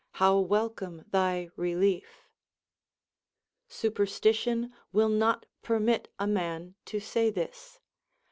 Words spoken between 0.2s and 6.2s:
welcome tliy relief! * Superstition will not permit